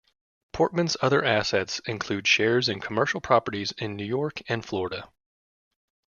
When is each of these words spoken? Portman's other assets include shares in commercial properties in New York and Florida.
Portman's 0.51 0.97
other 0.99 1.23
assets 1.23 1.77
include 1.85 2.25
shares 2.27 2.67
in 2.67 2.79
commercial 2.81 3.21
properties 3.21 3.71
in 3.73 3.95
New 3.95 4.03
York 4.05 4.41
and 4.49 4.65
Florida. 4.65 5.07